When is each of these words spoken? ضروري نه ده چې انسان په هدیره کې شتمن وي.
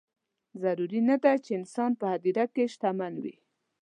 ضروري 0.63 1.01
نه 1.09 1.15
ده 1.23 1.33
چې 1.43 1.51
انسان 1.59 1.91
په 1.99 2.05
هدیره 2.13 2.45
کې 2.53 2.63
شتمن 2.73 3.13
وي. 3.23 3.35